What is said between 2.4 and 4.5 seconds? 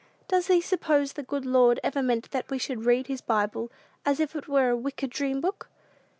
we should read his Bible as if it